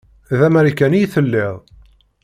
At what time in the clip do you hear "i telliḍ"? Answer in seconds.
1.01-1.55